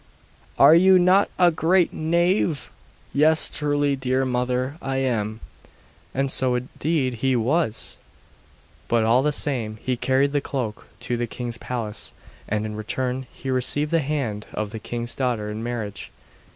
[0.57, 2.71] 'Are you not a great knave?'
[3.13, 5.41] 'Yes, truly dear mother, I am.'
[6.11, 7.97] And so indeed he was!
[8.87, 12.13] But, all the same, he carried the cloak to the king's palace,
[12.49, 16.09] and in return he received the hand of the king's daughter in marriage.